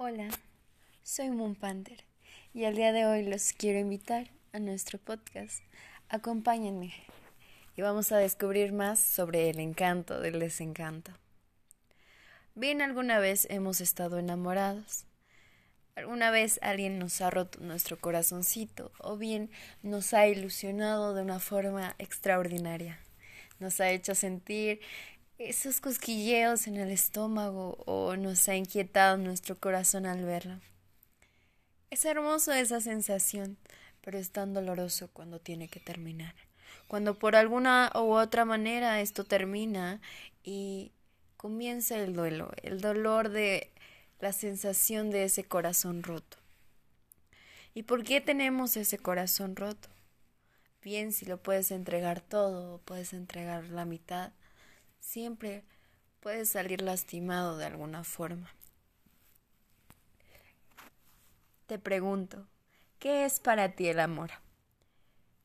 [0.00, 0.28] Hola,
[1.02, 2.04] soy Moon Panther
[2.54, 5.60] y el día de hoy los quiero invitar a nuestro podcast.
[6.08, 6.94] Acompáñenme
[7.76, 11.10] y vamos a descubrir más sobre el encanto del desencanto.
[12.54, 15.04] Bien, alguna vez hemos estado enamorados.
[15.96, 19.50] Alguna vez alguien nos ha roto nuestro corazoncito o bien
[19.82, 23.00] nos ha ilusionado de una forma extraordinaria.
[23.58, 24.80] Nos ha hecho sentir
[25.38, 30.58] esos cosquilleos en el estómago o nos ha inquietado nuestro corazón al verlo.
[31.90, 33.56] Es hermoso esa sensación,
[34.00, 36.34] pero es tan doloroso cuando tiene que terminar.
[36.88, 40.00] Cuando por alguna u otra manera esto termina
[40.42, 40.92] y
[41.36, 43.70] comienza el duelo, el dolor de
[44.18, 46.36] la sensación de ese corazón roto.
[47.74, 49.88] ¿Y por qué tenemos ese corazón roto?
[50.82, 54.32] Bien, si lo puedes entregar todo, puedes entregar la mitad,
[55.08, 55.64] siempre
[56.20, 58.50] puedes salir lastimado de alguna forma.
[61.66, 62.46] Te pregunto,
[62.98, 64.30] ¿qué es para ti el amor?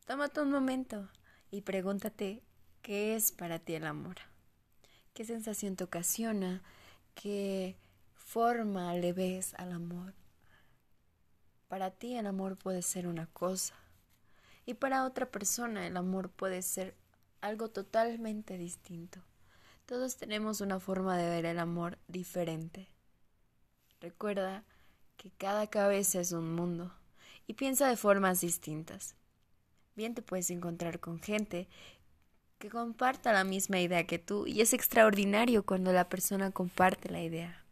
[0.06, 1.08] Tómate un momento
[1.50, 2.44] y pregúntate,
[2.82, 4.18] ¿qué es para ti el amor?
[5.14, 6.62] ¿Qué sensación te ocasiona?
[7.16, 7.78] ¿Qué
[8.16, 10.14] forma le ves al amor?
[11.70, 13.76] Para ti el amor puede ser una cosa
[14.66, 16.96] y para otra persona el amor puede ser
[17.40, 19.22] algo totalmente distinto.
[19.86, 22.88] Todos tenemos una forma de ver el amor diferente.
[24.00, 24.64] Recuerda
[25.18, 26.94] que cada cabeza es un mundo
[27.48, 29.16] y piensa de formas distintas.
[29.96, 31.68] Bien te puedes encontrar con gente
[32.60, 37.22] que comparta la misma idea que tú y es extraordinario cuando la persona comparte la
[37.22, 37.66] idea.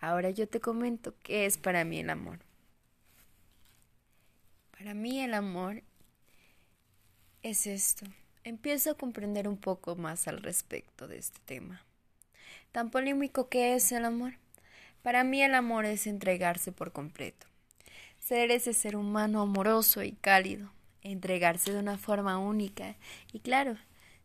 [0.00, 2.38] Ahora yo te comento qué es para mí el amor.
[4.70, 5.82] Para mí el amor
[7.42, 8.06] es esto
[8.44, 11.82] empiezo a comprender un poco más al respecto de este tema.
[12.72, 14.34] Tan polémico que es el amor.
[15.02, 17.46] Para mí el amor es entregarse por completo.
[18.18, 20.70] Ser ese ser humano amoroso y cálido,
[21.02, 22.96] entregarse de una forma única
[23.32, 23.76] y claro,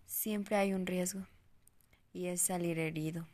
[0.06, 1.25] siempre hay un riesgo
[2.13, 3.28] y es salir herido.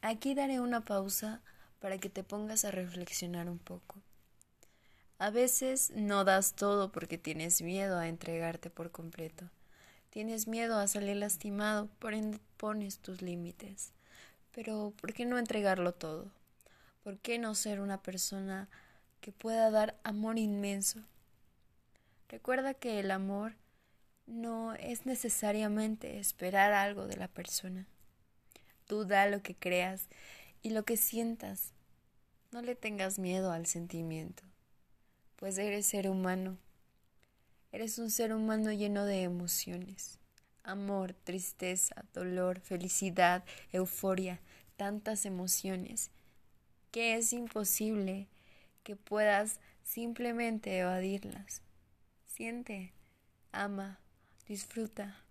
[0.00, 1.42] Aquí daré una pausa
[1.80, 3.96] para que te pongas a reflexionar un poco.
[5.22, 9.48] A veces no das todo porque tienes miedo a entregarte por completo.
[10.10, 13.92] Tienes miedo a salir lastimado, por ende pones tus límites.
[14.50, 16.32] Pero, ¿por qué no entregarlo todo?
[17.04, 18.68] ¿Por qué no ser una persona
[19.20, 20.98] que pueda dar amor inmenso?
[22.28, 23.54] Recuerda que el amor
[24.26, 27.86] no es necesariamente esperar algo de la persona.
[28.88, 30.08] Tú da lo que creas
[30.62, 31.74] y lo que sientas.
[32.50, 34.42] No le tengas miedo al sentimiento
[35.42, 36.56] pues eres ser humano.
[37.72, 40.20] Eres un ser humano lleno de emociones.
[40.62, 43.42] Amor, tristeza, dolor, felicidad,
[43.72, 44.40] euforia,
[44.76, 46.12] tantas emociones,
[46.92, 48.28] que es imposible
[48.84, 51.62] que puedas simplemente evadirlas.
[52.24, 52.92] Siente,
[53.50, 53.98] ama,
[54.46, 55.24] disfruta.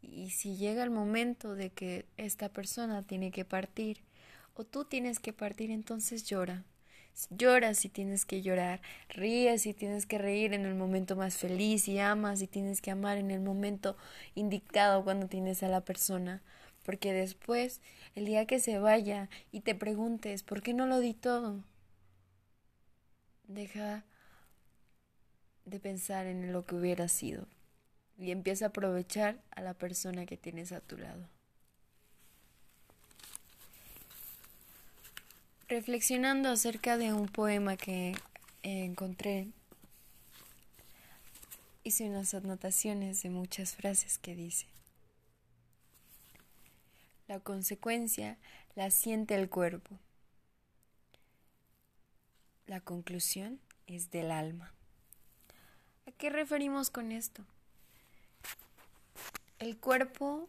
[0.00, 4.00] Y si llega el momento de que esta persona tiene que partir,
[4.54, 6.64] o tú tienes que partir, entonces llora
[7.30, 11.86] Lloras si tienes que llorar, ríes si tienes que reír en el momento más feliz
[11.88, 13.96] y amas si tienes que amar en el momento
[14.34, 16.42] indicado cuando tienes a la persona.
[16.82, 17.80] Porque después,
[18.14, 21.64] el día que se vaya y te preguntes, ¿por qué no lo di todo?
[23.46, 24.04] Deja
[25.64, 27.46] de pensar en lo que hubiera sido
[28.18, 31.33] y empieza a aprovechar a la persona que tienes a tu lado.
[35.74, 38.14] Reflexionando acerca de un poema que
[38.62, 39.48] encontré,
[41.82, 44.68] hice unas anotaciones de muchas frases que dice,
[47.26, 48.38] la consecuencia
[48.76, 49.98] la siente el cuerpo,
[52.68, 53.58] la conclusión
[53.88, 54.72] es del alma.
[56.06, 57.44] ¿A qué referimos con esto?
[59.58, 60.48] El cuerpo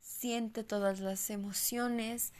[0.00, 2.32] siente todas las emociones,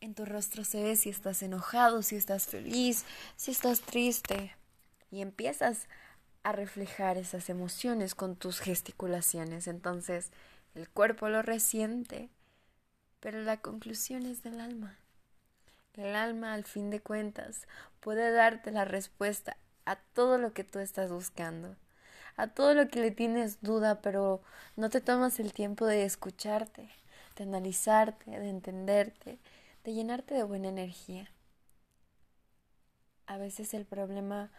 [0.00, 3.04] en tu rostro se ve si estás enojado, si estás feliz,
[3.36, 4.54] si estás triste.
[5.10, 5.88] Y empiezas
[6.42, 9.66] a reflejar esas emociones con tus gesticulaciones.
[9.66, 10.30] Entonces
[10.74, 12.28] el cuerpo lo resiente,
[13.20, 14.98] pero la conclusión es del alma.
[15.94, 17.66] El alma, al fin de cuentas,
[18.00, 21.74] puede darte la respuesta a todo lo que tú estás buscando,
[22.36, 24.40] a todo lo que le tienes duda, pero
[24.76, 26.88] no te tomas el tiempo de escucharte,
[27.36, 29.40] de analizarte, de entenderte
[29.88, 31.30] de llenarte de buena energía.
[33.24, 34.50] A veces el problema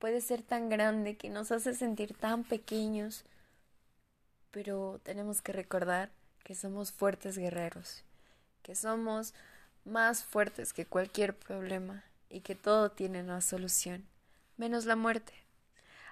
[0.00, 3.24] puede ser tan grande que nos hace sentir tan pequeños,
[4.50, 6.10] pero tenemos que recordar
[6.42, 8.02] que somos fuertes guerreros,
[8.64, 9.32] que somos
[9.84, 14.08] más fuertes que cualquier problema y que todo tiene una solución,
[14.56, 15.34] menos la muerte.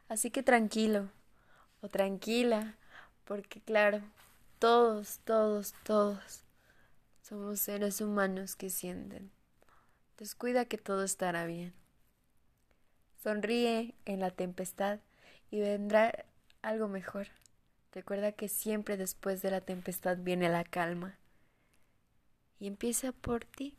[0.08, 1.10] Así que tranquilo
[1.80, 2.76] o tranquila,
[3.24, 4.02] porque claro,
[4.60, 6.45] todos, todos, todos
[7.28, 9.32] somos seres humanos que sienten.
[10.16, 11.74] Descuida que todo estará bien.
[13.20, 15.00] Sonríe en la tempestad
[15.50, 16.24] y vendrá
[16.62, 17.26] algo mejor.
[17.90, 21.18] Recuerda que siempre después de la tempestad viene la calma.
[22.60, 23.76] Y empieza por ti.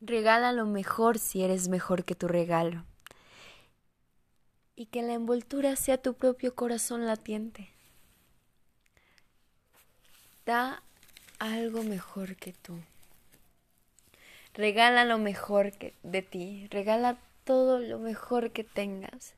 [0.00, 2.86] Regala lo mejor si eres mejor que tu regalo.
[4.74, 7.75] Y que la envoltura sea tu propio corazón latiente.
[10.46, 10.80] Da
[11.40, 12.78] algo mejor que tú.
[14.54, 16.68] Regala lo mejor que de ti.
[16.70, 19.34] Regala todo lo mejor que tengas.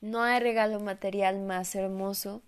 [0.00, 2.40] No hay regalo material más hermoso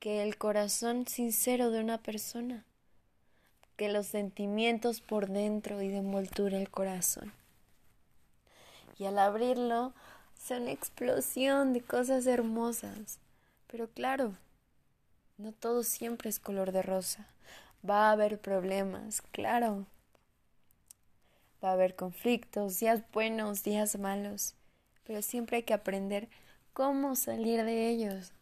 [0.00, 2.64] que el corazón sincero de una persona
[3.76, 7.32] que los sentimientos por dentro y de envoltura el corazón.
[8.98, 9.92] Y al abrirlo,
[10.36, 13.18] es una explosión de cosas hermosas.
[13.68, 14.34] Pero claro,
[15.42, 17.26] no todo siempre es color de rosa.
[17.88, 19.86] Va a haber problemas, claro.
[21.62, 24.54] Va a haber conflictos, días buenos, días malos.
[25.04, 26.28] Pero siempre hay que aprender
[26.72, 28.32] cómo salir de ellos.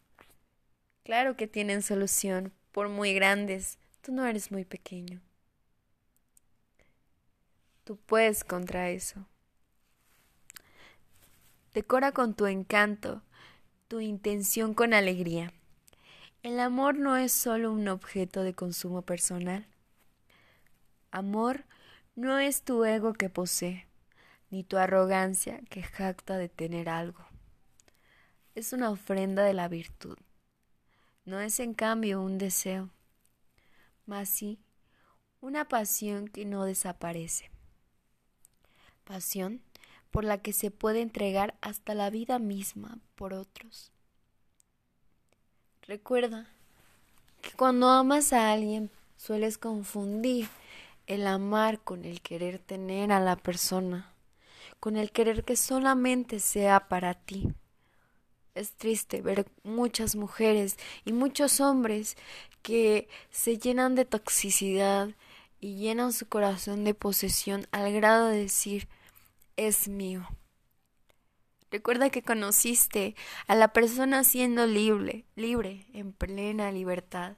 [1.03, 3.79] Claro que tienen solución, por muy grandes.
[4.01, 5.21] Tú no eres muy pequeño.
[7.83, 9.25] Tú puedes contra eso.
[11.73, 13.23] Decora con tu encanto,
[13.87, 15.51] tu intención con alegría.
[16.43, 19.67] El amor no es solo un objeto de consumo personal.
[21.11, 21.65] Amor
[22.15, 23.87] no es tu ego que posee,
[24.49, 27.25] ni tu arrogancia que jacta de tener algo.
[28.55, 30.17] Es una ofrenda de la virtud.
[31.25, 32.89] No es en cambio un deseo,
[34.05, 34.59] mas sí
[35.39, 37.51] una pasión que no desaparece
[39.11, 39.61] pasión
[40.09, 43.91] por la que se puede entregar hasta la vida misma por otros.
[45.87, 46.47] Recuerda
[47.41, 50.47] que cuando amas a alguien sueles confundir
[51.07, 54.13] el amar con el querer tener a la persona,
[54.79, 57.51] con el querer que solamente sea para ti.
[58.53, 62.15] Es triste ver muchas mujeres y muchos hombres
[62.61, 65.09] que se llenan de toxicidad
[65.59, 68.87] y llenan su corazón de posesión al grado de decir
[69.57, 70.27] es mío.
[71.71, 73.15] Recuerda que conociste
[73.47, 77.37] a la persona siendo libre, libre, en plena libertad,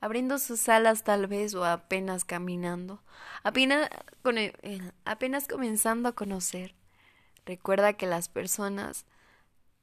[0.00, 3.02] abriendo sus alas tal vez o apenas caminando,
[3.42, 3.90] apenas,
[4.24, 6.74] eh, apenas comenzando a conocer.
[7.44, 9.04] Recuerda que las personas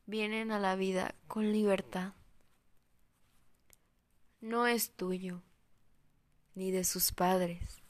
[0.08, 2.14] vienen a la vida con libertad.
[4.42, 5.44] No es tuyo,
[6.56, 7.84] ni de sus padres.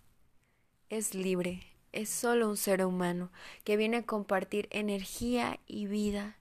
[0.89, 3.31] Es libre es solo un ser humano
[3.63, 6.37] que viene a compartir energía y vida,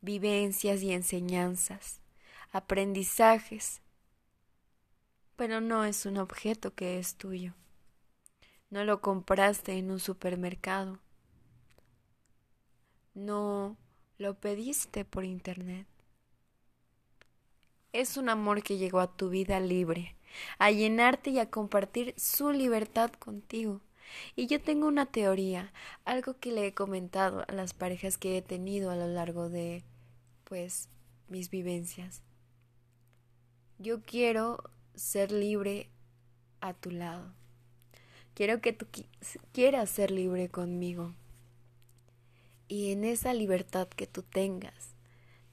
[0.00, 2.00] vivencias y enseñanzas,
[2.50, 3.80] aprendizajes,
[5.36, 7.54] pero no es un objeto que es tuyo.
[8.70, 10.98] No lo compraste en un supermercado.
[13.14, 13.76] No
[14.18, 15.86] lo pediste por internet.
[17.92, 20.16] Es un amor que llegó a tu vida libre,
[20.58, 23.80] a llenarte y a compartir su libertad contigo.
[24.36, 25.72] Y yo tengo una teoría,
[26.04, 29.82] algo que le he comentado a las parejas que he tenido a lo largo de,
[30.44, 30.88] pues,
[31.28, 32.22] mis vivencias.
[33.78, 35.88] Yo quiero ser libre
[36.60, 37.32] a tu lado.
[38.34, 38.86] Quiero que tú
[39.52, 41.14] quieras ser libre conmigo.
[42.66, 44.94] Y en esa libertad que tú tengas,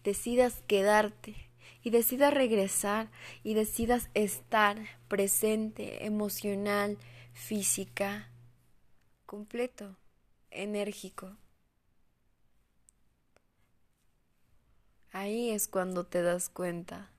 [0.04, 1.36] decidas quedarte
[1.84, 3.10] y decidas regresar
[3.44, 4.78] y decidas estar
[5.08, 6.98] presente, emocional,
[7.34, 8.31] física,
[9.32, 9.96] completo,
[10.50, 11.38] enérgico.
[15.14, 17.10] Ahí es cuando te das cuenta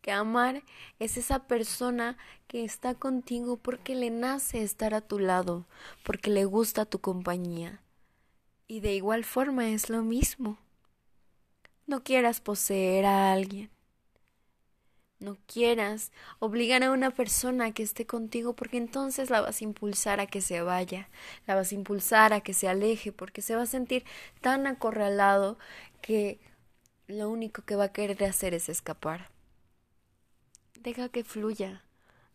[0.00, 0.64] que amar
[0.98, 5.66] es esa persona que está contigo porque le nace estar a tu lado,
[6.02, 7.80] porque le gusta tu compañía.
[8.66, 10.58] Y de igual forma es lo mismo.
[11.86, 13.70] No quieras poseer a alguien.
[15.20, 20.20] No quieras obligar a una persona que esté contigo porque entonces la vas a impulsar
[20.20, 21.08] a que se vaya,
[21.46, 24.04] la vas a impulsar a que se aleje porque se va a sentir
[24.40, 25.58] tan acorralado
[26.02, 26.38] que
[27.08, 29.30] lo único que va a querer hacer es escapar.
[30.78, 31.82] Deja que fluya,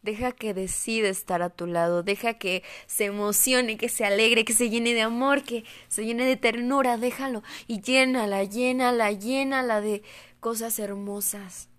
[0.02, 4.52] deja que decida estar a tu lado, deja que se emocione, que se alegre, que
[4.52, 10.04] se llene de amor, que se llene de ternura, déjalo y llénala, llénala, llénala de
[10.42, 11.70] cosas hermosas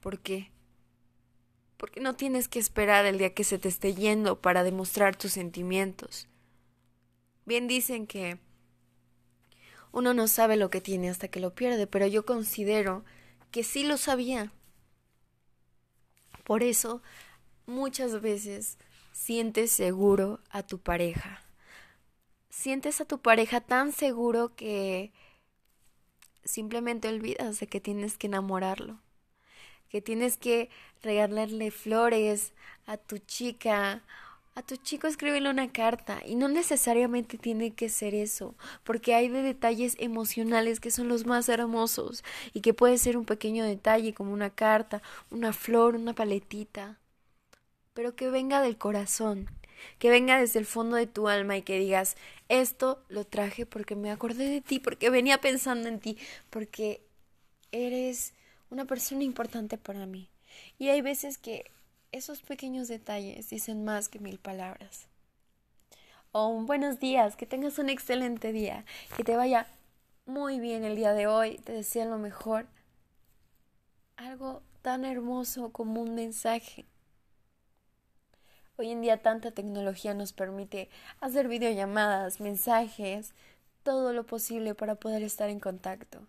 [0.00, 0.50] ¿Por qué?
[1.78, 5.32] porque no tienes que esperar el día que se te esté yendo para demostrar tus
[5.32, 6.26] sentimientos.
[7.46, 8.38] Bien dicen que
[9.92, 13.04] uno no sabe lo que tiene hasta que lo pierde, pero yo considero
[13.52, 14.52] que sí lo sabía.
[16.44, 17.00] Por eso,
[17.64, 18.76] muchas veces
[19.12, 21.42] sientes seguro a tu pareja.
[22.50, 25.12] Sientes a tu pareja tan seguro que
[26.44, 28.98] simplemente olvidas de que tienes que enamorarlo,
[29.90, 30.70] que tienes que
[31.02, 32.52] regalarle flores
[32.86, 34.02] a tu chica,
[34.54, 39.28] a tu chico escríbele una carta y no necesariamente tiene que ser eso, porque hay
[39.28, 44.14] de detalles emocionales que son los más hermosos y que puede ser un pequeño detalle
[44.14, 46.98] como una carta, una flor, una paletita,
[47.94, 49.48] pero que venga del corazón,
[49.98, 52.16] que venga desde el fondo de tu alma y que digas,
[52.48, 56.18] esto lo traje porque me acordé de ti, porque venía pensando en ti,
[56.50, 57.02] porque
[57.70, 58.34] eres
[58.70, 60.28] una persona importante para mí.
[60.78, 61.70] Y hay veces que
[62.12, 65.08] esos pequeños detalles dicen más que mil palabras.
[66.32, 68.84] O un buenos días, que tengas un excelente día,
[69.16, 69.66] que te vaya
[70.26, 72.66] muy bien el día de hoy, te deseo lo mejor.
[74.16, 76.86] Algo tan hermoso como un mensaje.
[78.76, 80.88] Hoy en día tanta tecnología nos permite
[81.20, 83.32] hacer videollamadas, mensajes,
[83.82, 86.26] todo lo posible para poder estar en contacto.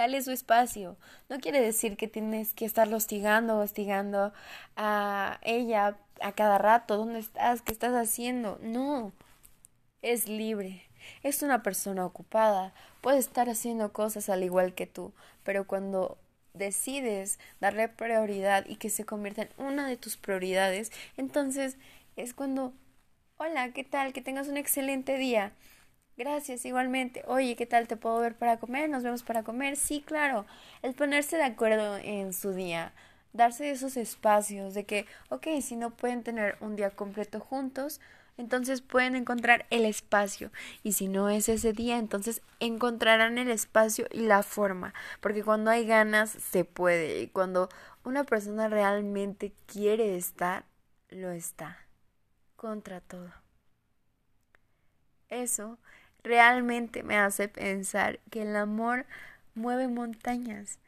[0.00, 0.96] Dale su espacio.
[1.28, 4.32] No quiere decir que tienes que estar hostigando hostigando
[4.74, 6.96] a ella a cada rato.
[6.96, 7.60] ¿Dónde estás?
[7.60, 8.58] ¿Qué estás haciendo?
[8.62, 9.12] No.
[10.00, 10.84] Es libre.
[11.22, 12.72] Es una persona ocupada.
[13.02, 15.12] Puede estar haciendo cosas al igual que tú.
[15.42, 16.16] Pero cuando
[16.54, 21.76] decides darle prioridad y que se convierta en una de tus prioridades, entonces
[22.16, 22.72] es cuando,
[23.36, 24.14] hola, ¿qué tal?
[24.14, 25.52] Que tengas un excelente día.
[26.20, 27.24] Gracias, igualmente.
[27.28, 27.88] Oye, ¿qué tal?
[27.88, 28.90] ¿Te puedo ver para comer?
[28.90, 29.74] ¿Nos vemos para comer?
[29.76, 30.44] Sí, claro.
[30.82, 32.92] El ponerse de acuerdo en su día,
[33.32, 38.02] darse esos espacios de que, ok, si no pueden tener un día completo juntos,
[38.36, 40.52] entonces pueden encontrar el espacio.
[40.82, 44.92] Y si no es ese día, entonces encontrarán el espacio y la forma.
[45.22, 47.22] Porque cuando hay ganas, se puede.
[47.22, 47.70] Y cuando
[48.04, 50.66] una persona realmente quiere estar,
[51.08, 51.78] lo está.
[52.56, 53.32] Contra todo.
[55.30, 55.78] Eso
[56.22, 59.06] realmente me hace pensar que el amor
[59.54, 60.78] mueve montañas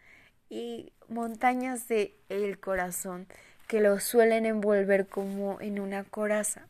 [0.48, 3.26] y montañas de el corazón
[3.68, 6.66] que lo suelen envolver como en una coraza.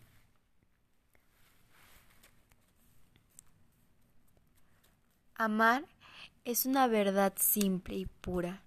[5.35, 5.85] Amar
[6.45, 8.63] es una verdad simple y pura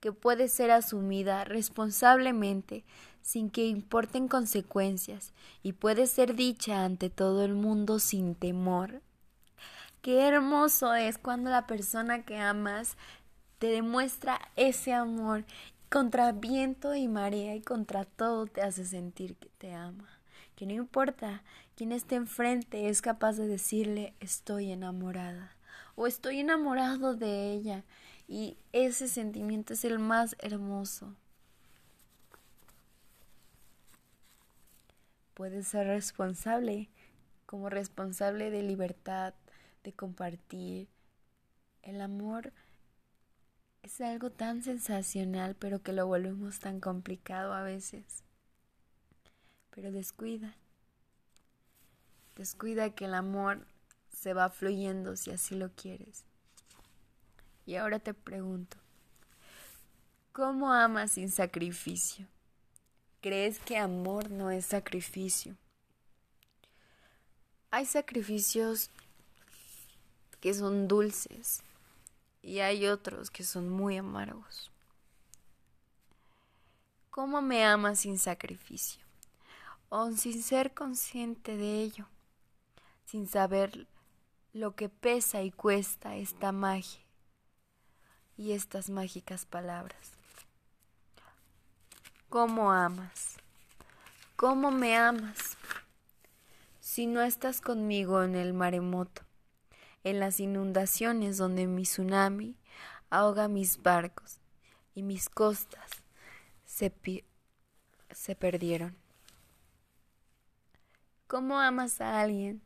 [0.00, 2.84] que puede ser asumida responsablemente
[3.22, 5.32] sin que importen consecuencias
[5.62, 9.02] y puede ser dicha ante todo el mundo sin temor
[10.02, 12.96] Qué hermoso es cuando la persona que amas
[13.58, 15.44] te demuestra ese amor
[15.90, 20.08] contra viento y marea y contra todo te hace sentir que te ama.
[20.56, 21.42] Que no importa
[21.76, 25.54] quién esté enfrente es capaz de decirle estoy enamorada
[25.96, 27.84] o estoy enamorado de ella
[28.26, 31.14] y ese sentimiento es el más hermoso.
[35.34, 36.88] Puedes ser responsable
[37.44, 39.34] como responsable de libertad,
[39.82, 40.88] de compartir.
[41.82, 42.52] El amor
[43.82, 48.22] es algo tan sensacional, pero que lo volvemos tan complicado a veces.
[49.70, 50.54] Pero descuida.
[52.36, 53.66] Descuida que el amor
[54.12, 56.24] se va fluyendo si así lo quieres.
[57.66, 58.76] Y ahora te pregunto,
[60.32, 62.26] ¿cómo amas sin sacrificio?
[63.20, 65.56] ¿Crees que amor no es sacrificio?
[67.70, 68.90] Hay sacrificios
[70.40, 71.62] que son dulces
[72.42, 74.70] y hay otros que son muy amargos.
[77.10, 79.04] ¿Cómo me amas sin sacrificio?
[79.88, 82.06] O sin ser consciente de ello,
[83.04, 83.88] sin saber
[84.52, 87.00] lo que pesa y cuesta esta magia
[88.36, 90.12] y estas mágicas palabras.
[92.28, 93.36] ¿Cómo amas?
[94.36, 95.56] ¿Cómo me amas?
[96.80, 99.22] Si no estás conmigo en el maremoto,
[100.04, 102.56] en las inundaciones donde mi tsunami
[103.10, 104.38] ahoga mis barcos
[104.94, 105.90] y mis costas
[106.64, 106.92] se,
[108.10, 108.96] se perdieron.
[111.26, 112.62] ¿Cómo amas a alguien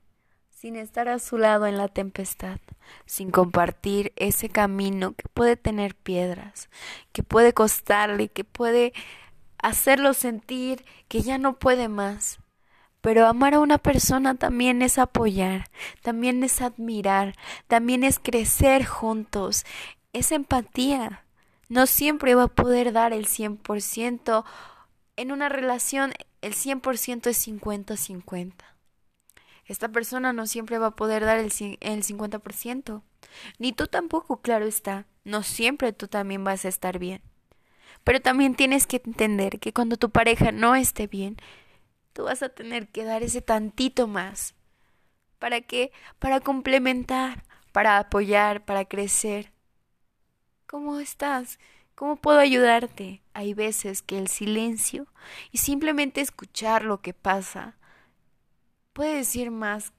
[0.50, 2.58] sin estar a su lado en la tempestad,
[3.04, 6.70] sin compartir ese camino que puede tener piedras,
[7.12, 8.94] que puede costarle, que puede
[9.58, 12.38] hacerlo sentir que ya no puede más?
[13.04, 15.66] Pero amar a una persona también es apoyar,
[16.00, 17.34] también es admirar,
[17.68, 19.66] también es crecer juntos,
[20.14, 21.22] es empatía.
[21.68, 24.46] No siempre va a poder dar el 100%
[25.16, 28.54] en una relación el 100% es 50-50.
[29.66, 33.02] Esta persona no siempre va a poder dar el, el 50%.
[33.58, 35.04] Ni tú tampoco, claro está.
[35.24, 37.20] No siempre tú también vas a estar bien.
[38.02, 41.36] Pero también tienes que entender que cuando tu pareja no esté bien,
[42.14, 44.54] tú vas a tener que dar ese tantito más.
[45.38, 45.92] ¿Para qué?
[46.18, 49.52] Para complementar, para apoyar, para crecer.
[50.66, 51.58] ¿Cómo estás?
[51.94, 53.22] ¿Cómo puedo ayudarte?
[53.34, 55.06] Hay veces que el silencio
[55.52, 57.76] y simplemente escuchar lo que pasa
[58.92, 59.92] puede decir más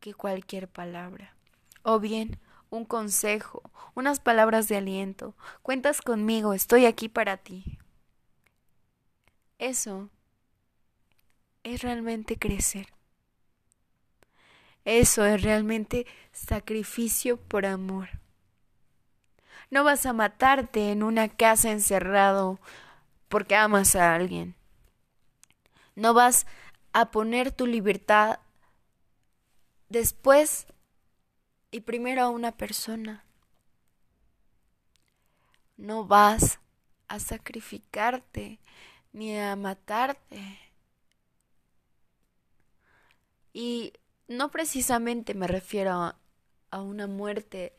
[0.00, 1.36] que cualquier palabra.
[1.82, 2.38] O bien,
[2.70, 3.62] un consejo,
[3.94, 5.36] unas palabras de aliento.
[5.62, 7.78] Cuentas conmigo, estoy aquí para ti.
[9.58, 10.10] Eso
[11.66, 12.86] es realmente crecer.
[14.84, 18.08] Eso es realmente sacrificio por amor.
[19.70, 22.60] No vas a matarte en una casa encerrado
[23.28, 24.54] porque amas a alguien.
[25.96, 26.46] No vas
[26.92, 28.38] a poner tu libertad
[29.88, 30.68] después
[31.72, 33.24] y primero a una persona.
[35.76, 36.60] No vas
[37.08, 38.60] a sacrificarte
[39.12, 40.65] ni a matarte.
[43.56, 43.94] Y
[44.28, 46.14] no precisamente me refiero
[46.70, 47.74] a, una muerte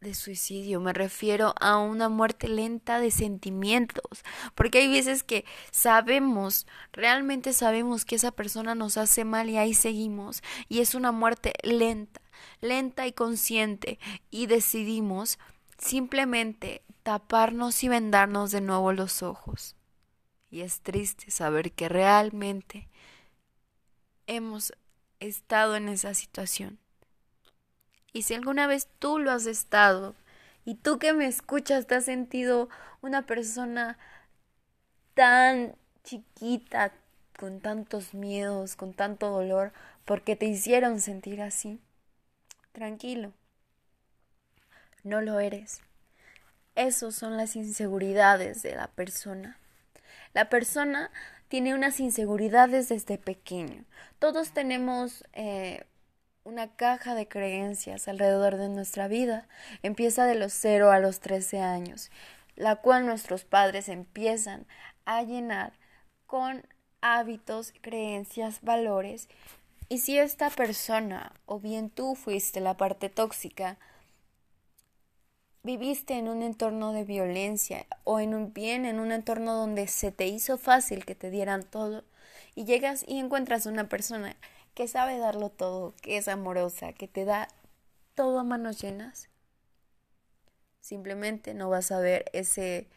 [0.00, 4.22] de suicidio, me refiero a una muerte lenta de sentimientos,
[4.54, 9.74] porque hay veces que sabemos, realmente sabemos que esa persona nos hace mal y ahí
[9.74, 12.20] seguimos, y es una muerte lenta,
[12.60, 13.98] lenta y consciente,
[14.30, 15.40] y decidimos
[15.76, 19.74] simplemente taparnos y vendarnos de nuevo los ojos.
[20.52, 22.88] Y es triste saber que realmente
[24.36, 24.72] hemos
[25.20, 26.78] estado en esa situación.
[28.12, 30.14] Y si alguna vez tú lo has estado
[30.64, 32.68] y tú que me escuchas te has sentido
[33.00, 33.98] una persona
[35.14, 35.74] tan
[36.04, 36.92] chiquita,
[37.38, 39.72] con tantos miedos, con tanto dolor,
[40.04, 41.80] porque te hicieron sentir así,
[42.72, 43.32] tranquilo,
[45.02, 45.80] no lo eres.
[46.74, 49.58] Esos son las inseguridades de la persona.
[50.32, 51.10] La persona
[51.52, 53.84] tiene unas inseguridades desde pequeño.
[54.18, 55.84] Todos tenemos eh,
[56.44, 59.46] una caja de creencias alrededor de nuestra vida.
[59.82, 62.10] Empieza de los 0 a los 13 años,
[62.56, 64.64] la cual nuestros padres empiezan
[65.04, 65.74] a llenar
[66.26, 66.66] con
[67.02, 69.28] hábitos, creencias, valores.
[69.90, 73.76] Y si esta persona, o bien tú fuiste la parte tóxica,
[75.62, 80.10] viviste en un entorno de violencia o en un bien en un entorno donde se
[80.10, 82.04] te hizo fácil que te dieran todo
[82.54, 84.36] y llegas y encuentras una persona
[84.74, 87.48] que sabe darlo todo, que es amorosa, que te da
[88.14, 89.28] todo a manos llenas,
[90.80, 92.88] simplemente no vas a ver ese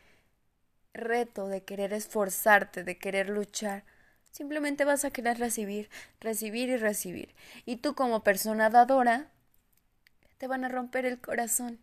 [0.93, 3.83] reto de querer esforzarte, de querer luchar.
[4.31, 7.33] Simplemente vas a querer recibir, recibir y recibir.
[7.65, 9.31] Y tú como persona dadora,
[10.37, 11.79] te van a romper el corazón.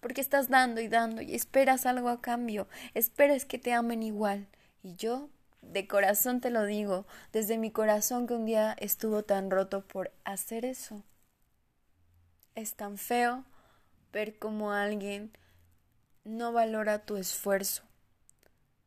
[0.00, 2.68] Porque estás dando y dando y esperas algo a cambio.
[2.94, 4.46] Esperas que te amen igual.
[4.82, 5.28] Y yo
[5.62, 10.12] de corazón te lo digo, desde mi corazón que un día estuvo tan roto por
[10.24, 11.02] hacer eso.
[12.54, 13.44] Es tan feo
[14.12, 15.30] ver cómo alguien
[16.24, 17.82] no valora tu esfuerzo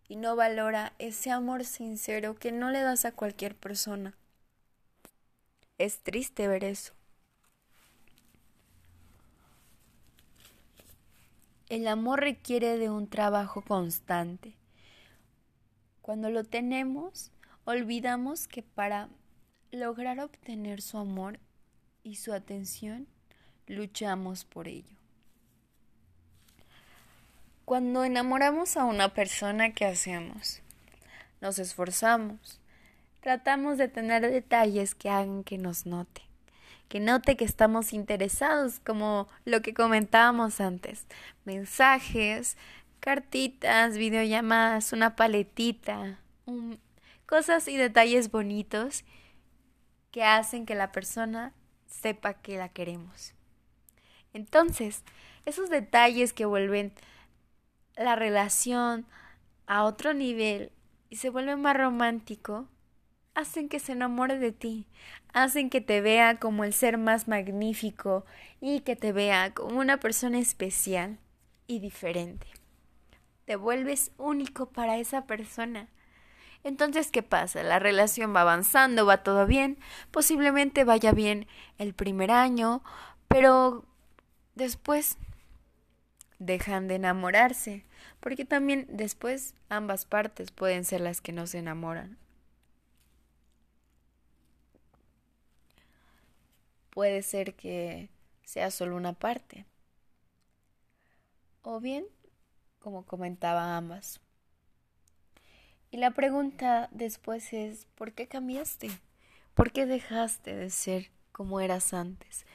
[0.08, 4.15] y no valora ese amor sincero que no le das a cualquier persona.
[5.78, 6.93] Es triste ver eso.
[11.71, 14.57] El amor requiere de un trabajo constante
[16.01, 17.31] cuando lo tenemos,
[17.63, 19.07] olvidamos que para
[19.71, 21.39] lograr obtener su amor
[22.03, 23.07] y su atención,
[23.67, 24.97] luchamos por ello.
[27.63, 30.60] Cuando enamoramos a una persona, ¿qué hacemos?
[31.39, 32.60] Nos esforzamos,
[33.21, 36.21] tratamos de tener detalles que hagan que nos note,
[36.91, 41.06] que note que estamos interesados, como lo que comentábamos antes,
[41.45, 42.58] mensajes,
[42.99, 46.19] cartitas, videollamadas, una paletita,
[47.25, 49.06] cosas y detalles bonitos
[50.12, 51.54] que hacen que la persona
[51.88, 53.36] sepa que la queremos.
[54.34, 55.06] Entonces,
[55.45, 56.91] esos detalles que vuelven
[57.95, 59.06] la relación
[59.65, 60.73] a otro nivel
[61.10, 62.67] y se vuelve más romántico,
[63.35, 64.87] hacen que se enamore de ti,
[65.33, 68.25] hacen que te vea como el ser más magnífico
[68.59, 71.19] y que te vea como una persona especial
[71.67, 72.47] y diferente
[73.51, 75.89] te vuelves único para esa persona.
[76.63, 77.63] Entonces, ¿qué pasa?
[77.63, 79.77] La relación va avanzando, va todo bien,
[80.09, 82.81] posiblemente vaya bien el primer año,
[83.27, 83.83] pero
[84.55, 85.17] después
[86.39, 87.83] dejan de enamorarse,
[88.21, 92.20] porque también después ambas partes pueden ser las que no se enamoran.
[96.91, 98.10] Puede ser que
[98.43, 99.65] sea solo una parte.
[101.63, 102.06] O bien,
[102.80, 104.19] como comentaba ambas.
[105.89, 108.89] Y la pregunta después es, ¿por qué cambiaste?
[109.54, 112.45] ¿Por qué dejaste de ser como eras antes?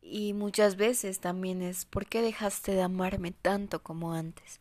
[0.00, 4.60] Y muchas veces también es, ¿por qué dejaste de amarme tanto como antes?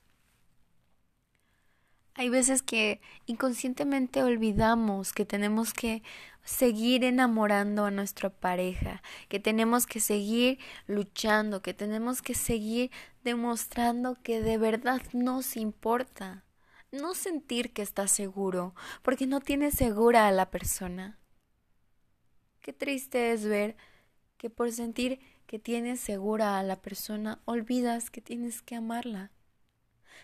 [2.18, 6.02] Hay veces que inconscientemente olvidamos que tenemos que
[6.46, 12.90] seguir enamorando a nuestra pareja, que tenemos que seguir luchando, que tenemos que seguir
[13.26, 16.46] demostrando que de verdad nos importa.
[16.90, 21.20] No sentir que estás seguro, porque no tienes segura a la persona.
[22.62, 23.76] Qué triste es ver
[24.38, 29.32] que por sentir que tienes segura a la persona, olvidas que tienes que amarla.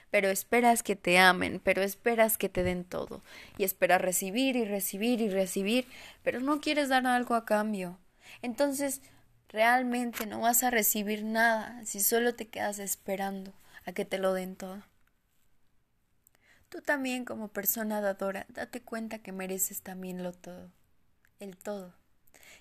[0.10, 3.24] Pero esperas que te amen, pero esperas que te den todo,
[3.58, 5.88] y esperas recibir y recibir y recibir,
[6.24, 7.98] pero no quieres dar algo a cambio.
[8.42, 9.02] Entonces,
[9.50, 13.54] realmente no vas a recibir nada si solo te quedas esperando
[13.86, 14.82] a que te lo den todo.
[16.70, 20.72] Tú también como persona dadora, date cuenta que mereces también lo todo,
[21.40, 21.94] el todo,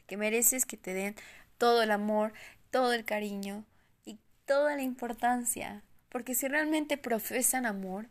[0.08, 1.14] que mereces que te den
[1.58, 2.32] todo el amor,
[2.72, 3.64] todo el cariño
[4.04, 8.09] y toda la importancia, porque si realmente profesan amor,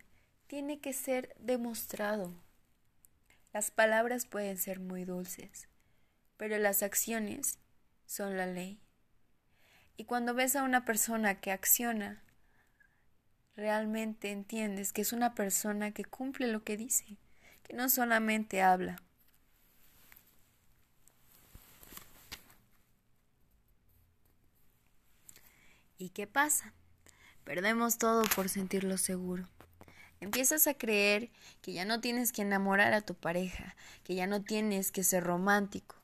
[0.48, 2.34] tiene que ser demostrado.
[3.54, 5.68] Las palabras pueden ser muy dulces,
[6.38, 7.60] pero las acciones
[8.06, 8.80] son la ley.
[9.98, 12.24] Y cuando ves a una persona que acciona,
[13.56, 17.18] realmente entiendes que es una persona que cumple lo que dice,
[17.64, 19.02] que no solamente habla.
[25.98, 26.74] ¿Y qué pasa?
[27.50, 29.50] Perdemos todo por sentirlo seguro.
[30.20, 31.32] Empiezas a creer
[31.64, 35.24] que ya no tienes que enamorar a tu pareja, que ya no tienes que ser
[35.24, 35.96] romántico,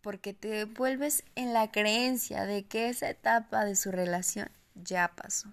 [0.00, 5.52] porque te vuelves en la creencia de que esa etapa de su relación ya pasó.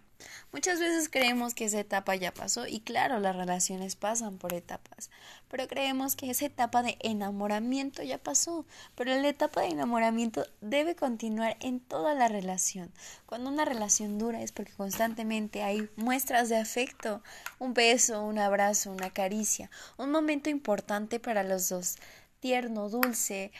[0.51, 5.09] Muchas veces creemos que esa etapa ya pasó y claro, las relaciones pasan por etapas,
[5.49, 10.95] pero creemos que esa etapa de enamoramiento ya pasó, pero la etapa de enamoramiento debe
[10.95, 12.91] continuar en toda la relación.
[13.25, 17.21] Cuando una relación dura es porque constantemente hay muestras de afecto,
[17.59, 21.95] un beso, un abrazo, una caricia, un momento importante para los dos,
[22.39, 23.51] tierno, dulce,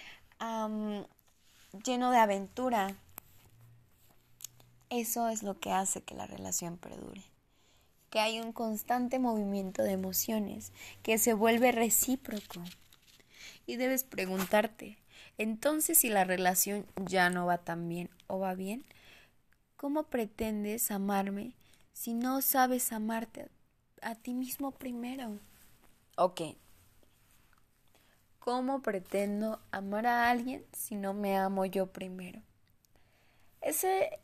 [1.86, 2.96] lleno de aventura,
[5.00, 7.24] eso es lo que hace que la relación perdure.
[8.10, 12.62] Que hay un constante movimiento de emociones que se vuelve recíproco.
[13.66, 14.98] Y debes preguntarte,
[15.38, 18.86] entonces si la relación ya no va tan bien o va bien,
[19.78, 21.56] ¿cómo pretendes amarme
[21.94, 23.50] si no sabes amarte
[24.02, 25.40] a ti mismo primero?
[26.18, 26.42] Ok.
[28.40, 32.42] ¿Cómo pretendo amar a alguien si no me amo yo primero?
[33.62, 34.20] Ese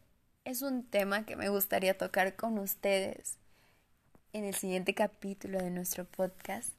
[0.46, 3.38] es un tema que me gustaría tocar con ustedes
[4.34, 6.72] en el siguiente capítulo de nuestro podcast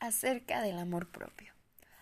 [0.00, 1.52] acerca del amor propio.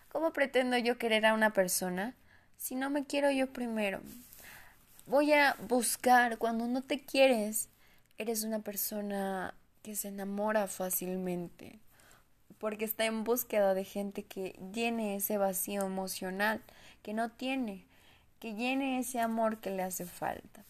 [0.08, 2.14] ¿Cómo pretendo yo querer a una persona
[2.56, 4.00] si no me quiero yo primero?
[5.06, 7.68] Voy a buscar cuando no te quieres,
[8.18, 11.80] eres una persona que se enamora fácilmente
[12.58, 16.62] porque está en búsqueda de gente que llene ese vacío emocional
[17.02, 17.86] que no tiene,
[18.38, 20.64] que llene ese amor que le hace falta.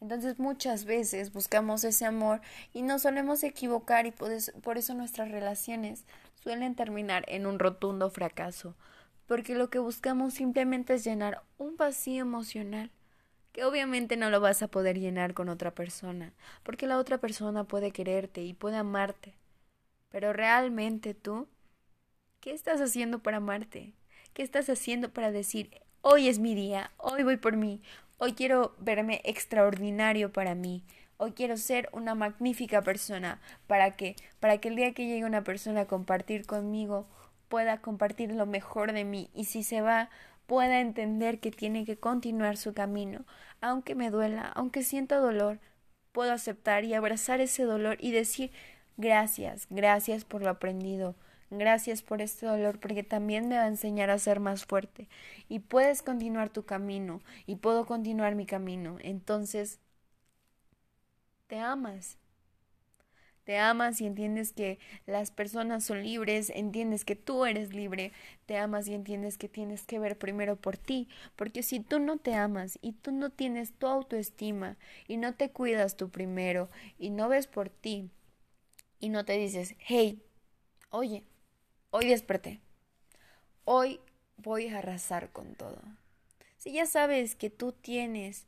[0.00, 2.40] Entonces muchas veces buscamos ese amor
[2.72, 6.04] y nos solemos equivocar y por eso, nuestras relaciones
[6.42, 8.74] suelen terminar en un rotundo fracaso,
[9.26, 12.90] porque lo que buscamos simplemente es llenar un vacío emocional
[13.52, 17.64] que obviamente no lo vas a poder llenar con otra persona, porque la otra persona
[17.64, 19.34] puede quererte y puede amarte,
[20.08, 21.46] pero realmente tú,
[22.40, 23.92] ¿qué estás haciendo para amarte?
[24.32, 27.80] ¿Qué estás haciendo para decir, hoy es mi día, hoy voy por mí,
[28.22, 30.84] Hoy quiero verme extraordinario para mí.
[31.16, 33.40] Hoy quiero ser una magnífica persona.
[33.66, 34.14] ¿Para qué?
[34.40, 37.06] Para que el día que llegue una persona a compartir conmigo
[37.48, 40.10] pueda compartir lo mejor de mí y si se va
[40.46, 43.24] pueda entender que tiene que continuar su camino.
[43.62, 45.58] Aunque me duela, aunque sienta dolor,
[46.12, 48.50] puedo aceptar y abrazar ese dolor y decir
[48.98, 51.14] gracias, gracias por lo aprendido.
[51.50, 55.08] Gracias por este dolor porque también me va a enseñar a ser más fuerte
[55.48, 58.96] y puedes continuar tu camino y puedo continuar mi camino.
[59.02, 59.80] Entonces,
[61.48, 62.16] te amas.
[63.44, 68.12] te amas y entiendes que las personas son libres, entiendes que tú eres libre,
[68.46, 72.18] te amas y entiendes que tienes que ver primero por ti, porque si tú no
[72.18, 74.76] te amas y tú no tienes tu autoestima
[75.08, 78.10] y no te cuidas tú primero y no ves por ti
[79.00, 80.22] y no te dices, hey,
[80.90, 81.24] oye,
[81.90, 82.60] hoy desperté,
[83.64, 84.00] hoy
[84.36, 85.80] voy a arrasar con todo.
[86.56, 88.46] Si ya sabes que tú tienes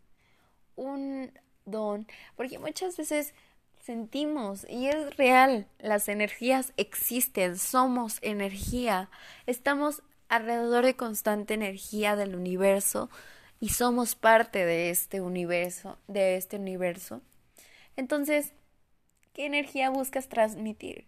[0.77, 1.33] un
[1.65, 3.35] don, porque muchas veces
[3.81, 9.11] sentimos y es real, las energías existen, somos energía,
[9.47, 13.11] estamos alrededor de constante energía del universo
[13.61, 17.21] y somos parte de este universo, de este universo.
[17.97, 18.53] Entonces,
[19.35, 21.07] ¿qué energía buscas transmitir?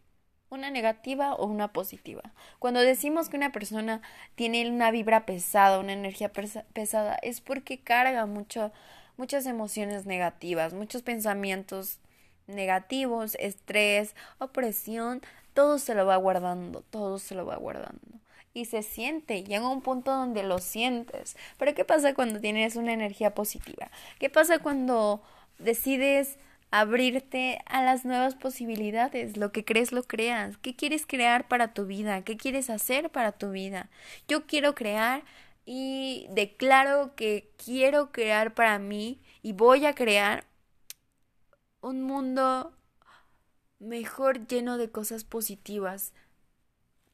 [0.55, 2.23] ¿Una negativa o una positiva?
[2.61, 4.03] Cuando decimos que una persona
[4.37, 8.71] tiene una vibra pesada, una energía pesada, es porque carga mucho,
[9.17, 11.99] muchas emociones negativas, muchos pensamientos
[12.47, 15.23] negativos, estrés, opresión,
[15.55, 18.21] todo se lo va guardando, todo se lo va guardando.
[18.53, 21.37] Y se siente, llega un punto donde lo sientes.
[21.59, 23.91] Pero ¿qué pasa cuando tienes una energía positiva?
[24.21, 25.21] ¿Qué pasa cuando
[25.59, 26.39] decides
[26.75, 29.37] abrirte a las nuevas posibilidades?
[29.37, 30.57] Lo que crees lo creas.
[30.59, 32.25] ¿Qué quieres crear para tu vida?
[32.25, 33.91] ¿Qué quieres hacer para tu vida?
[34.27, 35.23] Yo quiero crear
[35.65, 40.47] y declaro que quiero crear para mí y voy a crear
[41.81, 42.73] un mundo
[43.79, 46.13] mejor lleno de cosas positivas.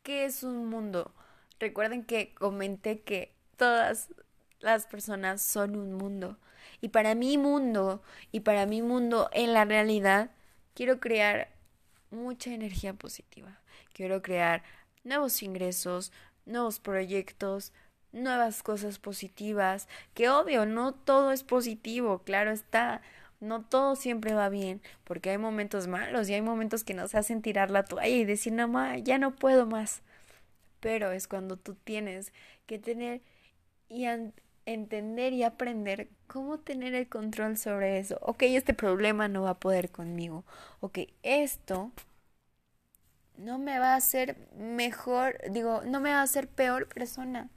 [0.02, 1.12] ¿Qué es un mundo?
[1.58, 4.08] Recuerden que comenté que todas
[4.60, 6.38] las personas son un mundo.
[6.80, 10.30] Y para mi mundo, y para mi mundo en la realidad,
[10.74, 11.50] quiero crear
[12.10, 13.60] mucha energía positiva.
[13.92, 14.62] Quiero crear
[15.04, 16.12] nuevos ingresos,
[16.46, 17.72] nuevos proyectos,
[18.12, 19.88] nuevas cosas positivas.
[20.14, 23.02] Que obvio, no todo es positivo, claro está
[23.40, 27.42] no todo siempre va bien, porque hay momentos malos y hay momentos que nos hacen
[27.42, 30.02] tirar la toalla y decir, no, más ya no puedo más.
[30.80, 32.32] Pero es cuando tú tienes
[32.66, 33.22] que tener
[33.88, 34.06] y
[34.66, 38.18] entender y aprender cómo tener el control sobre eso.
[38.22, 40.44] Ok, este problema no va a poder conmigo.
[40.80, 41.92] Ok, esto
[43.36, 47.48] no me va a hacer mejor, digo, no me va a hacer peor persona.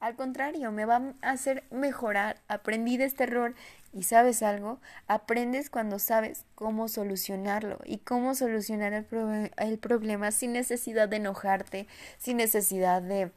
[0.00, 2.40] Al contrario, me va a hacer mejorar.
[2.48, 3.54] Aprendí de este error
[3.92, 10.52] y sabes algo, aprendes cuando sabes cómo solucionarlo y cómo solucionar el, el problema sin
[10.52, 13.32] necesidad de enojarte, sin necesidad de,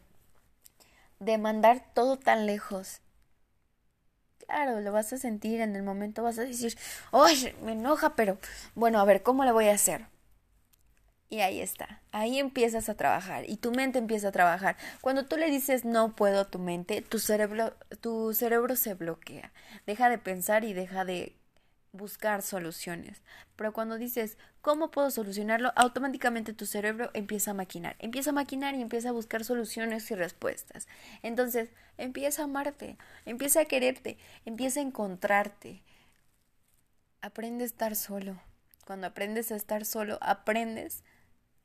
[1.22, 3.00] de mandar todo tan lejos.
[4.46, 6.78] Claro, lo vas a sentir en el momento, vas a decir,
[7.14, 8.16] ¡ay, me enoja!
[8.16, 8.38] Pero
[8.76, 10.08] bueno, a ver, ¿cómo le voy a hacer?
[11.30, 14.76] Y ahí está, ahí empiezas a trabajar y tu mente empieza a trabajar.
[15.00, 19.54] Cuando tú le dices no puedo a tu mente, tu cerebro, tu cerebro se bloquea,
[19.88, 21.38] deja de pensar y deja de
[21.94, 23.22] buscar soluciones.
[23.56, 25.72] Pero cuando dices ¿cómo puedo solucionarlo?
[25.76, 30.16] automáticamente tu cerebro empieza a maquinar, empieza a maquinar y empieza a buscar soluciones y
[30.16, 30.88] respuestas.
[31.22, 35.82] Entonces, empieza a amarte, empieza a quererte, empieza a encontrarte.
[37.22, 38.42] Aprende a estar solo.
[38.86, 41.04] Cuando aprendes a estar solo, aprendes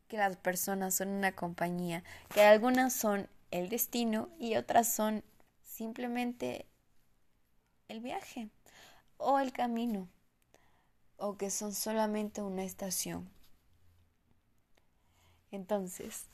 [0.08, 5.24] que las personas son una compañía, que algunas son el destino y otras son
[5.62, 6.66] simplemente
[7.88, 8.50] el viaje
[9.16, 10.08] o el camino
[11.16, 13.28] o que son solamente una estación.
[15.50, 16.26] Entonces,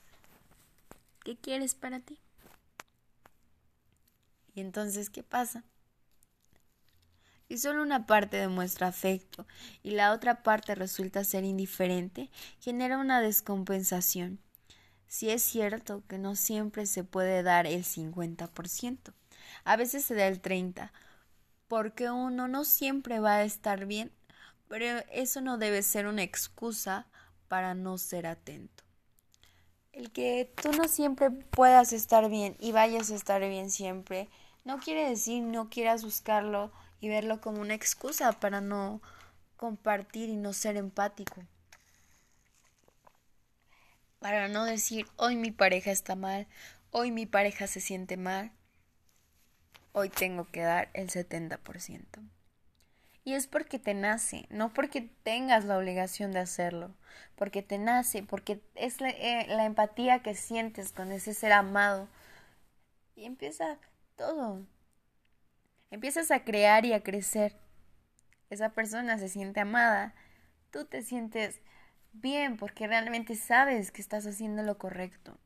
[1.25, 2.19] ¿qué quieres para ti?
[4.55, 5.65] Y entonces, ¿qué pasa?
[7.49, 9.47] Si solo una parte demuestra afecto
[9.83, 14.39] y la otra parte resulta ser indiferente, genera una descompensación.
[15.07, 19.13] Si es cierto que no siempre se puede dar el 50%,
[19.65, 20.91] a veces se da el 30%,
[21.69, 24.11] porque uno no siempre va a estar bien,
[24.73, 27.07] pero eso no debe ser una excusa
[27.49, 28.85] para no ser atento.
[29.93, 34.31] El que tú no siempre puedas estar bien y vayas a estar bien siempre,
[34.65, 39.03] no quiere decir no quieras buscarlo y verlo como una excusa para no
[39.59, 41.43] compartir y no ser empático.
[44.21, 46.47] Para no decir, hoy mi pareja está mal,
[46.93, 48.53] hoy mi pareja se siente mal,
[49.93, 52.23] hoy tengo que dar el 70%.
[53.25, 56.91] Y es porque te nace, no porque tengas la obligación de hacerlo,
[57.37, 62.09] porque te nace, porque es la, eh, la empatía que sientes con ese ser amado.
[63.15, 63.79] Y empieza
[64.17, 64.67] todo,
[65.91, 67.55] empiezas a crear y a crecer.
[68.51, 70.15] Esa persona se siente amada,
[70.73, 71.61] tú te sientes
[72.13, 75.39] bien porque realmente sabes que estás haciendo lo correcto.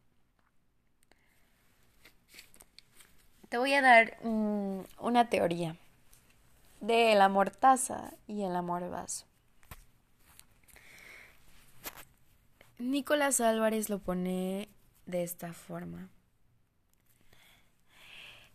[3.48, 5.76] Te voy a dar una teoría
[6.86, 9.26] del amor taza y el amor vaso.
[12.78, 14.68] Nicolás Álvarez lo pone
[15.06, 16.08] de esta forma.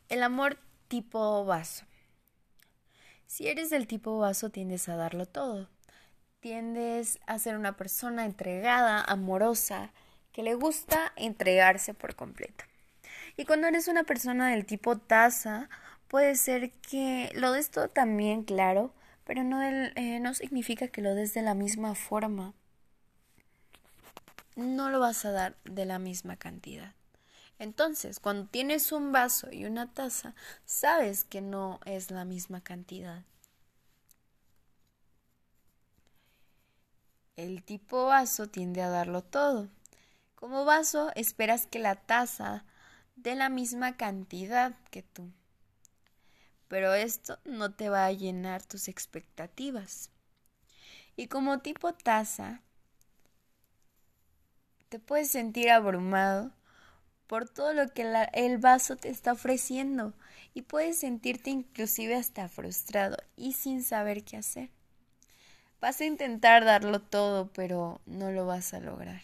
[0.07, 1.85] El amor tipo vaso.
[3.25, 5.69] Si eres del tipo vaso tiendes a darlo todo.
[6.39, 9.91] Tiendes a ser una persona entregada, amorosa,
[10.31, 12.63] que le gusta entregarse por completo.
[13.37, 15.69] Y cuando eres una persona del tipo taza,
[16.11, 18.93] puede ser que lo des todo también, claro,
[19.23, 22.53] pero no, eh, no significa que lo des de la misma forma.
[24.57, 26.93] No lo vas a dar de la misma cantidad.
[27.59, 33.23] Entonces, cuando tienes un vaso y una taza, sabes que no es la misma cantidad.
[37.37, 39.69] El tipo vaso tiende a darlo todo.
[40.35, 42.65] Como vaso, esperas que la taza
[43.15, 45.31] dé la misma cantidad que tú.
[46.71, 50.09] Pero esto no te va a llenar tus expectativas.
[51.17, 52.61] Y como tipo taza,
[54.87, 56.53] te puedes sentir abrumado
[57.27, 60.13] por todo lo que el vaso te está ofreciendo
[60.53, 64.69] y puedes sentirte inclusive hasta frustrado y sin saber qué hacer.
[65.81, 69.21] Vas a intentar darlo todo, pero no lo vas a lograr.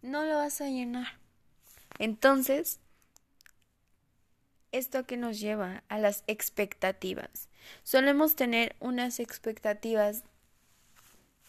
[0.00, 1.18] No lo vas a llenar.
[1.98, 2.80] Entonces,
[4.72, 7.48] esto que nos lleva a las expectativas.
[7.82, 10.24] Solemos tener unas expectativas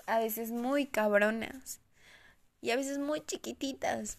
[0.05, 1.79] a veces muy cabronas
[2.61, 4.17] y a veces muy chiquititas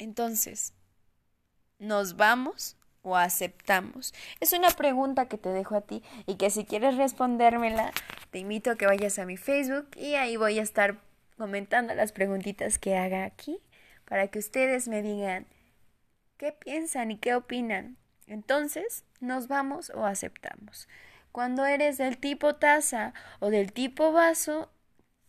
[0.00, 0.72] entonces,
[1.78, 4.14] ¿nos vamos o aceptamos?
[4.40, 7.92] Es una pregunta que te dejo a ti y que si quieres respondérmela,
[8.30, 10.98] te invito a que vayas a mi Facebook y ahí voy a estar
[11.36, 13.58] comentando las preguntitas que haga aquí
[14.06, 15.46] para que ustedes me digan
[16.40, 17.98] qué piensan y qué opinan.
[18.26, 20.88] Entonces, ¿nos vamos o aceptamos?
[21.32, 24.72] Cuando eres del tipo taza o del tipo vaso,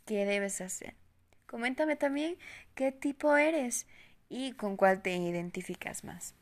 [0.06, 0.96] ¿qué debes hacer?
[1.48, 2.38] Coméntame también
[2.76, 3.88] qué tipo eres
[4.30, 6.34] y con cuál te identificas más.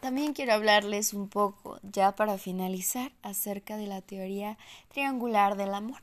[0.00, 6.00] También quiero hablarles un poco, ya para finalizar, acerca de la teoría triangular del amor.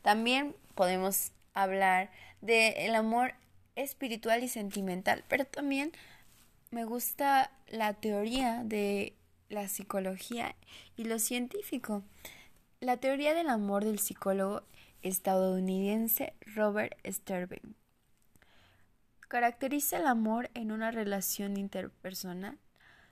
[0.00, 3.34] También podemos hablar del amor
[3.76, 5.92] espiritual y sentimental, pero también
[6.70, 9.14] me gusta la teoría de
[9.48, 10.54] la psicología
[10.96, 12.02] y lo científico.
[12.80, 14.62] La teoría del amor del psicólogo
[15.02, 17.74] estadounidense Robert Sterling
[19.28, 22.58] Caracteriza el amor en una relación interpersonal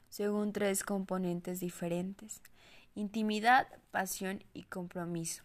[0.09, 2.43] según tres componentes diferentes,
[2.95, 5.43] intimidad, pasión y compromiso.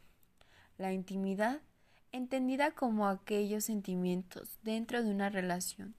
[0.78, 1.62] La intimidad,
[2.18, 5.96] entendida como aquellos sentimientos dentro de una relación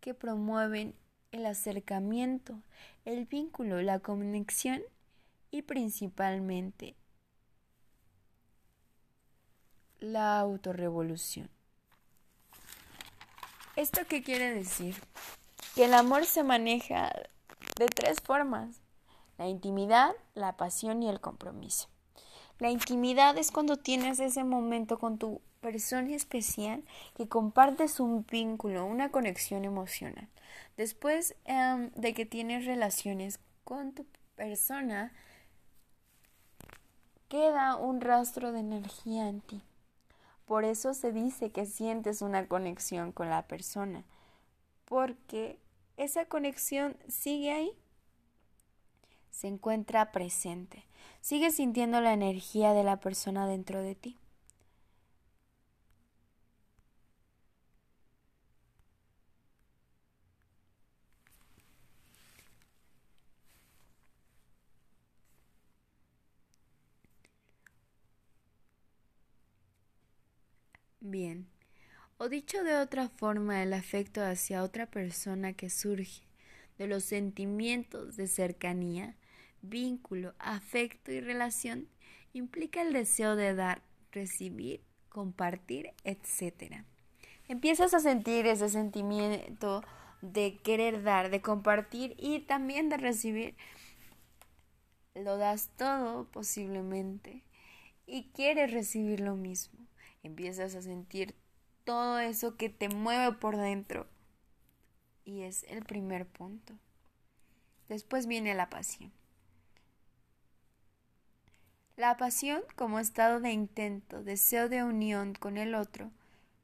[0.00, 0.94] que promueven
[1.32, 2.60] el acercamiento,
[3.04, 4.82] el vínculo, la conexión
[5.50, 6.96] y principalmente
[10.00, 11.48] la autorrevolución.
[13.76, 14.94] ¿Esto qué quiere decir?
[15.74, 17.12] Que el amor se maneja
[17.76, 18.80] de tres formas.
[19.38, 21.88] La intimidad, la pasión y el compromiso.
[22.58, 26.84] La intimidad es cuando tienes ese momento con tu persona especial
[27.16, 30.28] que compartes un vínculo, una conexión emocional.
[30.76, 35.12] Después em, de que tienes relaciones con tu persona,
[37.28, 39.62] queda un rastro de energía en ti.
[40.46, 44.04] Por eso se dice que sientes una conexión con la persona,
[44.84, 45.58] porque
[45.96, 47.72] esa conexión sigue ahí,
[49.30, 50.84] se encuentra presente,
[51.24, 54.18] sigue sintiendo la energía de la persona dentro de ti.
[71.00, 71.46] Bien.
[72.18, 76.22] O dicho de otra forma, el afecto hacia otra persona que surge
[76.78, 79.16] de los sentimientos de cercanía,
[79.68, 81.88] vínculo, afecto y relación
[82.32, 86.84] implica el deseo de dar, recibir, compartir, etc.
[87.48, 89.82] Empiezas a sentir ese sentimiento
[90.22, 93.56] de querer dar, de compartir y también de recibir.
[95.14, 97.44] Lo das todo posiblemente
[98.06, 99.84] y quieres recibir lo mismo
[100.24, 101.36] empiezas a sentir
[101.84, 104.08] todo eso que te mueve por dentro.
[105.24, 106.74] Y es el primer punto.
[107.88, 109.12] Después viene la pasión.
[111.96, 116.10] La pasión como estado de intento, deseo de unión con el otro,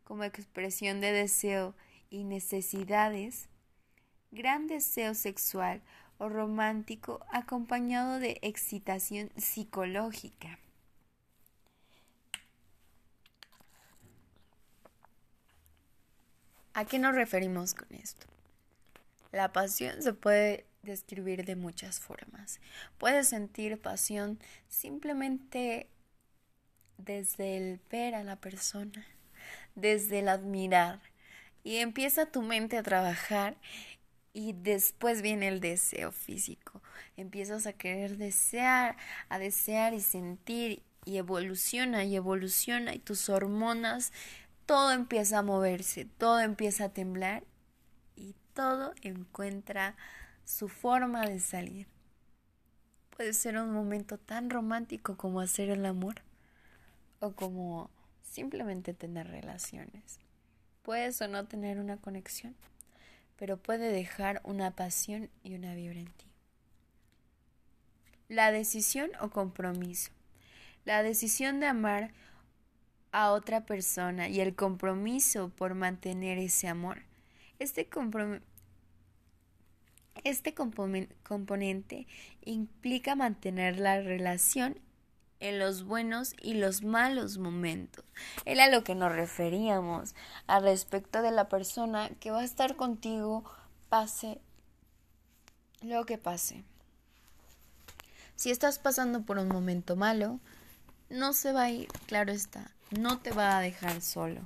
[0.03, 1.73] como expresión de deseo
[2.11, 3.49] y necesidades,
[4.33, 5.83] gran deseo sexual
[6.19, 10.59] o romántico acompañado de excitación psicológica.
[16.75, 18.27] ¿A qué nos referimos con esto?
[19.31, 22.61] La pasión se puede describir de muchas formas.
[22.99, 25.89] Puedes sentir pasión simplemente
[26.99, 29.07] desde el ver a la persona,
[29.75, 31.01] desde el admirar.
[31.63, 33.57] Y empieza tu mente a trabajar
[34.33, 36.83] y después viene el deseo físico.
[37.17, 38.97] Empiezas a querer desear,
[39.29, 44.13] a desear y sentir y evoluciona y evoluciona y tus hormonas,
[44.67, 47.43] todo empieza a moverse, todo empieza a temblar
[48.17, 49.97] y todo encuentra
[50.51, 51.87] su forma de salir.
[53.17, 56.17] Puede ser un momento tan romántico como hacer el amor
[57.21, 57.91] o como
[58.23, 60.19] simplemente tener relaciones.
[60.83, 62.57] Puedes o no tener una conexión,
[63.37, 66.27] pero puede dejar una pasión y una vibra en ti.
[68.29, 70.11] La decisión o compromiso.
[70.85, 72.13] La decisión de amar
[73.13, 77.03] a otra persona y el compromiso por mantener ese amor.
[77.59, 77.89] Este,
[80.25, 82.07] este componente
[82.45, 84.79] implica mantener la relación
[85.41, 88.05] en los buenos y los malos momentos.
[88.45, 90.15] Era a lo que nos referíamos
[90.47, 93.45] al respecto de la persona que va a estar contigo
[93.89, 94.41] pase
[95.81, 96.63] lo que pase.
[98.37, 100.41] Si estás pasando por un momento malo,
[101.09, 104.41] no se va a ir, claro está, no te va a dejar solo.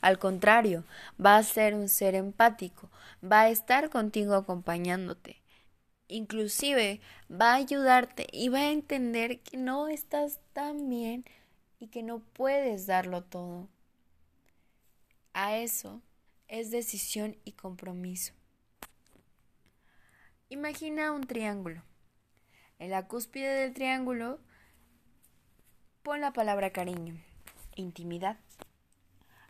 [0.00, 0.84] Al contrario,
[1.24, 2.88] va a ser un ser empático,
[3.22, 5.38] va a estar contigo acompañándote
[6.08, 11.24] inclusive va a ayudarte y va a entender que no estás tan bien
[11.78, 13.68] y que no puedes darlo todo.
[15.34, 16.02] A eso
[16.48, 18.32] es decisión y compromiso.
[20.48, 21.82] Imagina un triángulo.
[22.78, 24.40] En la cúspide del triángulo
[26.02, 27.22] pon la palabra cariño,
[27.80, 28.36] intimidad.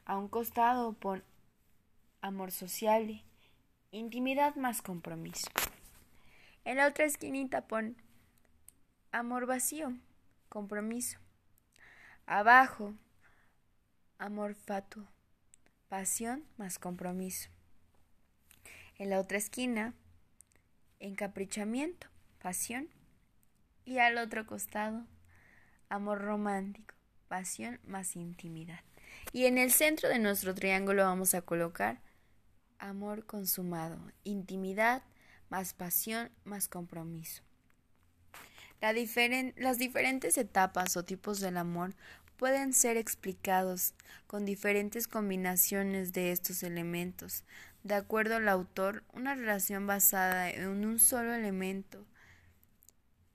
[0.05, 1.23] A un costado pon
[2.21, 3.25] amor sociable,
[3.91, 5.49] intimidad más compromiso.
[6.65, 7.97] En la otra esquinita pon
[9.13, 9.95] amor vacío,
[10.49, 11.19] compromiso.
[12.27, 12.95] Abajo,
[14.19, 15.05] amor fatuo,
[15.89, 17.49] pasión más compromiso.
[18.97, 19.95] En la otra esquina,
[21.01, 22.09] encaprichamiento,
[22.43, 22.89] pasión.
[23.85, 25.07] Y al otro costado,
[25.89, 26.95] amor romántico,
[27.29, 28.81] pasión más intimidad.
[29.33, 32.01] Y en el centro de nuestro triángulo vamos a colocar
[32.79, 35.03] amor consumado, intimidad,
[35.51, 37.43] más pasión, más compromiso.
[38.81, 41.95] las diferentes etapas o tipos del amor
[42.37, 43.95] pueden ser explicados
[44.27, 47.45] con diferentes combinaciones de estos elementos.
[47.83, 52.07] De acuerdo al autor, una relación basada en un solo elemento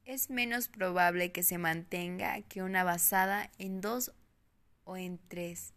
[0.06, 4.12] es menos probable que se mantenga que una basada en dos
[4.84, 5.74] o en tres.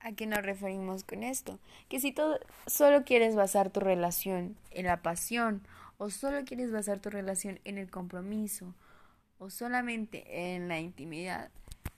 [0.00, 1.58] ¿A qué nos referimos con esto?
[1.88, 2.14] Que si
[2.66, 5.66] solo quieres basar tu relación en la pasión,
[5.96, 8.74] o solo quieres basar tu relación en el compromiso,
[9.38, 11.50] o solamente en la intimidad,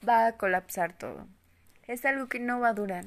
[0.07, 1.27] va a colapsar todo.
[1.83, 3.05] Es algo que no va a durar.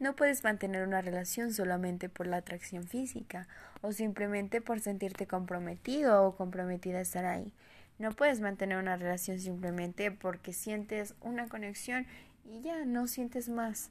[0.00, 3.46] No puedes mantener una relación solamente por la atracción física
[3.82, 7.52] o simplemente por sentirte comprometido o comprometida a estar ahí.
[7.98, 12.06] No puedes mantener una relación simplemente porque sientes una conexión
[12.46, 13.90] y ya no sientes más.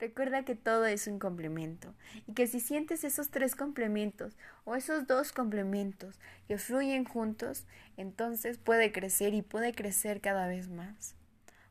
[0.00, 1.94] Recuerda que todo es un complemento
[2.26, 7.64] y que si sientes esos tres complementos o esos dos complementos que fluyen juntos,
[7.96, 11.14] entonces puede crecer y puede crecer cada vez más.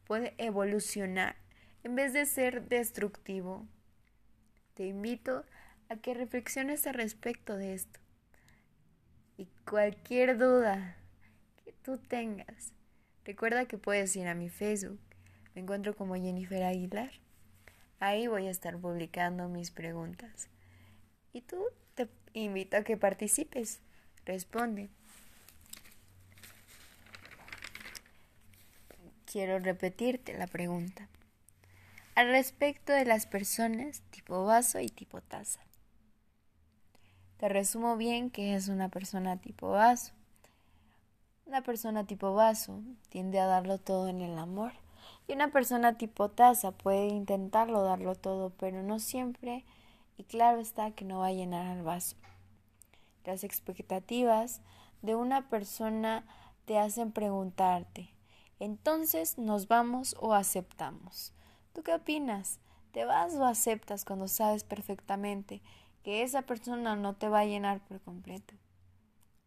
[0.05, 1.35] Puede evolucionar
[1.83, 3.65] en vez de ser destructivo.
[4.73, 5.43] Te invito
[5.89, 7.99] a que reflexiones al respecto de esto.
[9.37, 10.97] Y cualquier duda
[11.63, 12.73] que tú tengas,
[13.25, 14.99] recuerda que puedes ir a mi Facebook.
[15.55, 17.11] Me encuentro como Jennifer Aguilar.
[17.99, 20.49] Ahí voy a estar publicando mis preguntas.
[21.33, 21.63] Y tú
[21.95, 23.79] te invito a que participes.
[24.25, 24.89] Responde.
[29.25, 31.07] Quiero repetirte la pregunta.
[32.17, 35.61] Al respecto de las personas tipo vaso y tipo taza.
[37.37, 40.13] Te resumo bien que es una persona tipo vaso.
[41.45, 44.71] Una persona tipo vaso tiende a darlo todo en el amor
[45.27, 49.63] y una persona tipo taza puede intentarlo darlo todo, pero no siempre,
[50.17, 52.15] y claro está que no va a llenar al vaso.
[53.25, 54.61] Las expectativas
[55.03, 56.25] de una persona
[56.65, 58.09] te hacen preguntarte,
[58.59, 61.36] entonces nos vamos o aceptamos.
[61.77, 62.57] ¿Tú qué opinas?
[62.91, 65.61] ¿Te vas o aceptas cuando sabes perfectamente
[66.03, 68.55] que esa persona no te va a llenar por completo?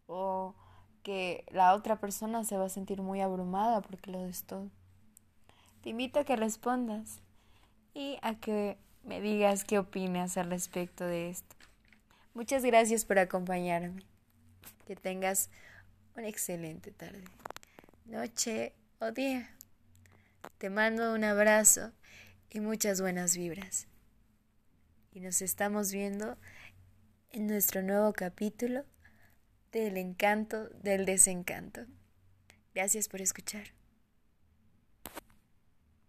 [0.07, 0.55] O
[1.03, 4.71] que la otra persona se va a sentir muy abrumada porque lo des todo.
[5.83, 7.19] Te invito a que respondas
[7.95, 11.57] y a que me digas qué opinas al respecto de esto.
[12.33, 14.05] Muchas gracias por acompañarme.
[14.87, 15.51] Que tengas
[16.17, 17.25] una excelente tarde,
[18.05, 19.51] noche o día.
[20.59, 21.91] Te mando un abrazo
[22.51, 23.87] y muchas buenas vibras.
[25.13, 26.37] Y nos estamos viendo
[27.31, 28.85] en nuestro nuevo capítulo
[29.73, 31.87] del encanto del desencanto.
[32.75, 33.80] Gracias por escuchar.